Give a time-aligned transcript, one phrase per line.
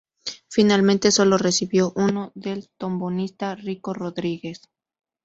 [0.49, 4.63] Finalmente solo recibió uno, del trombonista Rico Rodríguez.